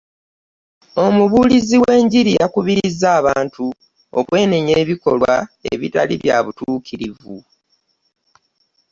[1.05, 3.65] Omubulizi w'enjiri yakubiriza abantu
[4.19, 5.33] okwenenya ebikolwa
[5.71, 7.35] ebitali bya butukirivu.